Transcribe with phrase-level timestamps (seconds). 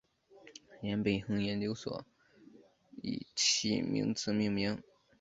[0.81, 2.03] 廷贝亨研究所
[3.03, 4.81] 以其名字命名。